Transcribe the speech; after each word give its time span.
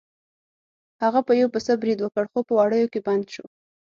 هغه 1.03 1.19
په 1.27 1.33
یو 1.41 1.49
پسه 1.53 1.73
برید 1.81 1.99
وکړ 2.01 2.25
خو 2.31 2.39
په 2.47 2.53
وړیو 2.59 2.91
کې 2.93 2.99
بند 3.07 3.25
شو. 3.33 3.45